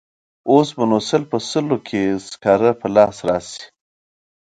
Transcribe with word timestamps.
اوس 0.49 0.69
به 0.75 0.83
نو 0.89 0.97
سل 1.09 1.21
په 1.31 1.37
سلو 1.49 1.77
کې 1.87 2.01
سکاره 2.31 2.71
په 2.79 2.87
لاس 2.95 3.17
راشي. 3.27 3.63